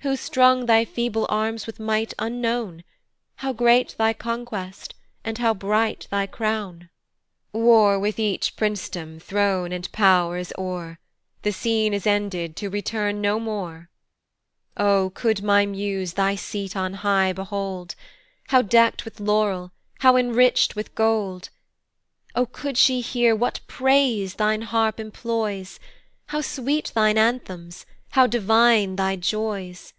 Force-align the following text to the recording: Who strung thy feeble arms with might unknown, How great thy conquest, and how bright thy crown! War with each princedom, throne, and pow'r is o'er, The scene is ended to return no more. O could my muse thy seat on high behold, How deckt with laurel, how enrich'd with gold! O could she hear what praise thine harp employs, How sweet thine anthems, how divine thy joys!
Who 0.00 0.14
strung 0.14 0.66
thy 0.66 0.84
feeble 0.84 1.26
arms 1.28 1.66
with 1.66 1.80
might 1.80 2.14
unknown, 2.16 2.84
How 3.42 3.52
great 3.52 3.96
thy 3.98 4.12
conquest, 4.12 4.94
and 5.24 5.38
how 5.38 5.52
bright 5.52 6.06
thy 6.12 6.28
crown! 6.28 6.90
War 7.52 7.98
with 7.98 8.20
each 8.20 8.54
princedom, 8.54 9.18
throne, 9.18 9.72
and 9.72 9.90
pow'r 9.90 10.36
is 10.38 10.52
o'er, 10.56 11.00
The 11.42 11.50
scene 11.50 11.92
is 11.92 12.06
ended 12.06 12.54
to 12.54 12.70
return 12.70 13.20
no 13.20 13.40
more. 13.40 13.90
O 14.76 15.10
could 15.10 15.42
my 15.42 15.66
muse 15.66 16.12
thy 16.12 16.36
seat 16.36 16.76
on 16.76 16.94
high 16.94 17.32
behold, 17.32 17.96
How 18.50 18.62
deckt 18.62 19.04
with 19.04 19.18
laurel, 19.18 19.72
how 20.02 20.14
enrich'd 20.14 20.74
with 20.74 20.94
gold! 20.94 21.48
O 22.36 22.46
could 22.46 22.78
she 22.78 23.00
hear 23.00 23.34
what 23.34 23.58
praise 23.66 24.34
thine 24.36 24.62
harp 24.62 25.00
employs, 25.00 25.80
How 26.26 26.42
sweet 26.42 26.92
thine 26.94 27.18
anthems, 27.18 27.86
how 28.10 28.28
divine 28.28 28.94
thy 28.94 29.16
joys! 29.16 29.92